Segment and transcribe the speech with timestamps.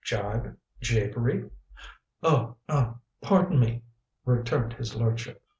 [0.03, 1.47] Jibe japery."
[2.23, 3.83] "Oh er pardon me,"
[4.25, 5.43] returned his lordship.